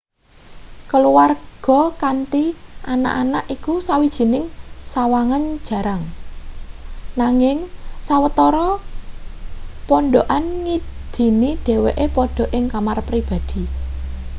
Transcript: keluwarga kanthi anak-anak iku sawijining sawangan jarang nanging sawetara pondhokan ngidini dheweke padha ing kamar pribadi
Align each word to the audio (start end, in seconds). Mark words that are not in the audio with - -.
keluwarga 0.89 1.79
kanthi 2.01 2.43
anak-anak 2.93 3.43
iku 3.55 3.73
sawijining 3.87 4.45
sawangan 4.93 5.43
jarang 5.67 6.03
nanging 7.19 7.57
sawetara 8.07 8.69
pondhokan 9.87 10.43
ngidini 10.63 11.49
dheweke 11.65 12.05
padha 12.15 12.45
ing 12.57 12.63
kamar 12.73 12.97
pribadi 13.07 13.61